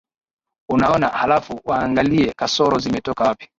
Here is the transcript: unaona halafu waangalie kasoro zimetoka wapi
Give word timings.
unaona 0.69 1.07
halafu 1.07 1.61
waangalie 1.65 2.33
kasoro 2.37 2.79
zimetoka 2.79 3.23
wapi 3.23 3.47